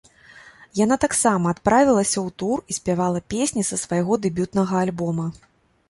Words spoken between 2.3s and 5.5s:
тур і спявала песні са свайго дэбютнага альбома.